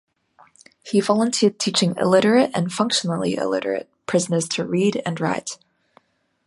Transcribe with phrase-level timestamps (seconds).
[0.81, 5.59] He volunteered teaching illiterate and functionally illiterate prisoners to read and write.